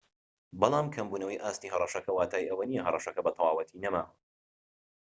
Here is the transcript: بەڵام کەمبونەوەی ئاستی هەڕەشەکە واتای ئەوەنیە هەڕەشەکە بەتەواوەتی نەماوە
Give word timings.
بەڵام 0.59 0.87
کەمبونەوەی 0.95 1.41
ئاستی 1.43 1.71
هەڕەشەکە 1.73 2.11
واتای 2.17 2.49
ئەوەنیە 2.49 2.81
هەڕەشەکە 2.87 3.21
بەتەواوەتی 3.25 3.81
نەماوە 3.83 4.11